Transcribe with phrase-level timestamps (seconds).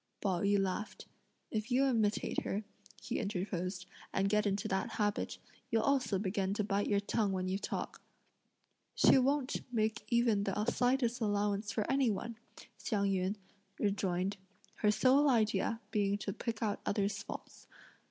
[0.19, 1.05] Pao yü laughed.
[1.51, 2.63] "If you imitate her,"
[2.99, 5.37] he interposed, "and get into that habit,
[5.69, 8.01] you'll also begin to bite your tongue when you talk."
[8.95, 12.37] "She won't make even the slightest allowance for any one,"
[12.79, 13.35] Hsiang yün
[13.77, 14.37] rejoined;
[14.77, 17.67] "her sole idea being to pick out others' faults.